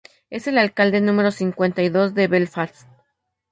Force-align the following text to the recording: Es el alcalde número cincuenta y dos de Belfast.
Es 0.31 0.47
el 0.47 0.57
alcalde 0.57 0.99
número 0.99 1.29
cincuenta 1.29 1.83
y 1.83 1.89
dos 1.89 2.15
de 2.15 2.25
Belfast. 2.27 2.87